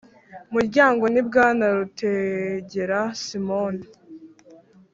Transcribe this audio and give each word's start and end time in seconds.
Muryango 0.53 1.03
ni 1.13 1.21
bwana 1.27 1.65
rutegera 1.77 2.99
simon 3.23 3.75